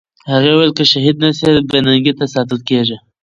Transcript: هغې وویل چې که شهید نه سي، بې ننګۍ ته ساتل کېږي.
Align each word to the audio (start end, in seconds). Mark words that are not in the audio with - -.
هغې 0.31 0.51
وویل 0.53 0.71
چې 0.73 0.75
که 0.77 0.83
شهید 0.91 1.15
نه 1.23 1.29
سي، 1.37 1.49
بې 1.69 1.79
ننګۍ 1.85 2.13
ته 2.19 2.25
ساتل 2.33 2.59
کېږي. 2.69 2.97